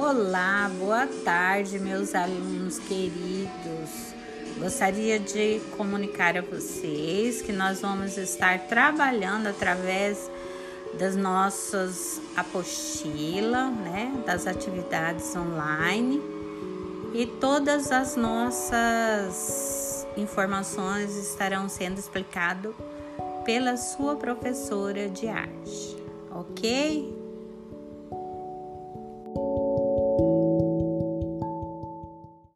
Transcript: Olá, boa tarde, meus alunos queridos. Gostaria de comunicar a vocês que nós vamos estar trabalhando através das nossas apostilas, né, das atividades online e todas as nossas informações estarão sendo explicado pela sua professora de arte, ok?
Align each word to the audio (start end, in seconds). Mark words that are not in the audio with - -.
Olá, 0.00 0.70
boa 0.78 1.08
tarde, 1.24 1.76
meus 1.80 2.14
alunos 2.14 2.78
queridos. 2.78 4.14
Gostaria 4.56 5.18
de 5.18 5.60
comunicar 5.76 6.38
a 6.38 6.40
vocês 6.40 7.42
que 7.42 7.50
nós 7.50 7.80
vamos 7.80 8.16
estar 8.16 8.60
trabalhando 8.68 9.48
através 9.48 10.30
das 10.96 11.16
nossas 11.16 12.22
apostilas, 12.36 13.72
né, 13.74 14.22
das 14.24 14.46
atividades 14.46 15.34
online 15.34 16.22
e 17.12 17.26
todas 17.26 17.90
as 17.90 18.14
nossas 18.14 20.06
informações 20.16 21.16
estarão 21.16 21.68
sendo 21.68 21.98
explicado 21.98 22.72
pela 23.44 23.76
sua 23.76 24.14
professora 24.14 25.08
de 25.08 25.26
arte, 25.26 25.96
ok? 26.30 27.27